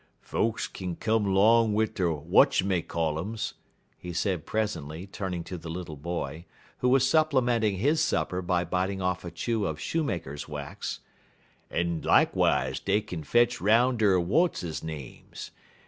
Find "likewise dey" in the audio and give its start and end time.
12.01-12.99